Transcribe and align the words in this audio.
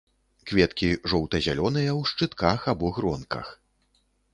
Кветкі 0.51 0.89
жоўта-зялёныя 1.13 1.91
ў 1.99 2.13
шчытках 2.13 2.59
або 2.77 2.95
гронках. 3.01 3.59